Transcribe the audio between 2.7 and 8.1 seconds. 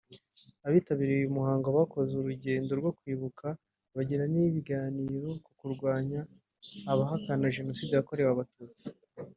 rwo kwibuka bagira n’ibiganiro ku kurwanya abahakana Jenoside